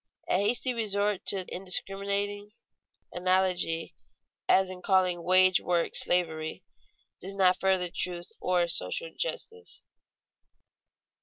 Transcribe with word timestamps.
A 0.27 0.33
hasty 0.35 0.73
resort 0.73 1.27
to 1.27 1.45
indiscriminating 1.55 2.53
analogy, 3.11 3.93
as 4.49 4.67
in 4.67 4.81
calling 4.81 5.21
wage 5.21 5.61
work 5.61 5.95
"slavery," 5.95 6.63
does 7.19 7.35
not 7.35 7.59
further 7.59 7.91
truth 7.95 8.31
or 8.41 8.67
social 8.67 9.11
justice. 9.15 9.83